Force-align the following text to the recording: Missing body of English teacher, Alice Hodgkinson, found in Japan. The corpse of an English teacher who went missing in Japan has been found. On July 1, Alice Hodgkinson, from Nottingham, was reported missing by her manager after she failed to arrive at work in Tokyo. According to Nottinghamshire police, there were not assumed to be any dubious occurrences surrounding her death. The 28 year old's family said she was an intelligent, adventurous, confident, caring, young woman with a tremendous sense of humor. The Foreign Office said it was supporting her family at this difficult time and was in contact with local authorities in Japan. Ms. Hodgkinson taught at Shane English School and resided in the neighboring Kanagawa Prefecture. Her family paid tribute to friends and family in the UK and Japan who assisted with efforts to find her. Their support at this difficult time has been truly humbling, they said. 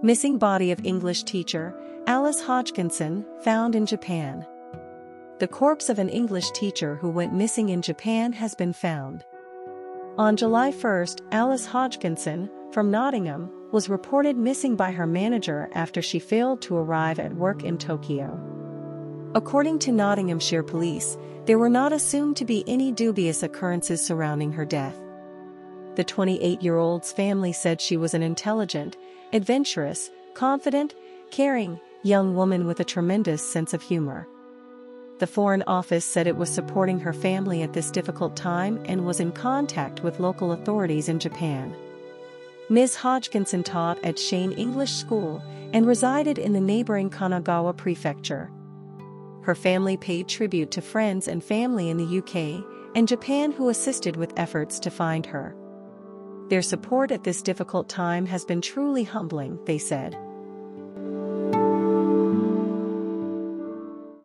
Missing 0.00 0.38
body 0.38 0.70
of 0.70 0.86
English 0.86 1.24
teacher, 1.24 1.74
Alice 2.06 2.40
Hodgkinson, 2.40 3.26
found 3.40 3.74
in 3.74 3.84
Japan. 3.84 4.46
The 5.40 5.48
corpse 5.48 5.88
of 5.88 5.98
an 5.98 6.08
English 6.08 6.52
teacher 6.52 6.94
who 6.94 7.10
went 7.10 7.34
missing 7.34 7.70
in 7.70 7.82
Japan 7.82 8.32
has 8.34 8.54
been 8.54 8.72
found. 8.72 9.24
On 10.16 10.36
July 10.36 10.70
1, 10.70 11.06
Alice 11.32 11.66
Hodgkinson, 11.66 12.48
from 12.70 12.92
Nottingham, 12.92 13.50
was 13.72 13.88
reported 13.88 14.36
missing 14.36 14.76
by 14.76 14.92
her 14.92 15.06
manager 15.06 15.68
after 15.74 16.00
she 16.00 16.20
failed 16.20 16.62
to 16.62 16.76
arrive 16.76 17.18
at 17.18 17.34
work 17.34 17.64
in 17.64 17.76
Tokyo. 17.76 18.38
According 19.34 19.80
to 19.80 19.90
Nottinghamshire 19.90 20.62
police, 20.62 21.18
there 21.46 21.58
were 21.58 21.68
not 21.68 21.92
assumed 21.92 22.36
to 22.36 22.44
be 22.44 22.62
any 22.68 22.92
dubious 22.92 23.42
occurrences 23.42 24.00
surrounding 24.00 24.52
her 24.52 24.64
death. 24.64 24.96
The 25.98 26.04
28 26.04 26.62
year 26.62 26.76
old's 26.76 27.10
family 27.10 27.52
said 27.52 27.80
she 27.80 27.96
was 27.96 28.14
an 28.14 28.22
intelligent, 28.22 28.96
adventurous, 29.32 30.12
confident, 30.32 30.94
caring, 31.32 31.80
young 32.04 32.36
woman 32.36 32.68
with 32.68 32.78
a 32.78 32.84
tremendous 32.84 33.42
sense 33.42 33.74
of 33.74 33.82
humor. 33.82 34.28
The 35.18 35.26
Foreign 35.26 35.64
Office 35.66 36.04
said 36.04 36.28
it 36.28 36.36
was 36.36 36.54
supporting 36.54 37.00
her 37.00 37.12
family 37.12 37.62
at 37.62 37.72
this 37.72 37.90
difficult 37.90 38.36
time 38.36 38.80
and 38.84 39.06
was 39.06 39.18
in 39.18 39.32
contact 39.32 40.04
with 40.04 40.20
local 40.20 40.52
authorities 40.52 41.08
in 41.08 41.18
Japan. 41.18 41.74
Ms. 42.70 42.94
Hodgkinson 42.94 43.64
taught 43.64 43.98
at 44.04 44.20
Shane 44.20 44.52
English 44.52 44.92
School 44.92 45.42
and 45.72 45.84
resided 45.84 46.38
in 46.38 46.52
the 46.52 46.60
neighboring 46.60 47.10
Kanagawa 47.10 47.76
Prefecture. 47.76 48.52
Her 49.42 49.56
family 49.56 49.96
paid 49.96 50.28
tribute 50.28 50.70
to 50.70 50.80
friends 50.80 51.26
and 51.26 51.42
family 51.42 51.90
in 51.90 51.96
the 51.96 52.18
UK 52.18 52.64
and 52.94 53.08
Japan 53.08 53.50
who 53.50 53.68
assisted 53.68 54.14
with 54.14 54.32
efforts 54.36 54.78
to 54.78 54.92
find 54.92 55.26
her. 55.26 55.56
Their 56.48 56.62
support 56.62 57.10
at 57.10 57.24
this 57.24 57.42
difficult 57.42 57.88
time 57.88 58.26
has 58.26 58.44
been 58.44 58.60
truly 58.60 59.04
humbling, 59.04 59.58
they 59.66 59.78
said. 59.78 60.16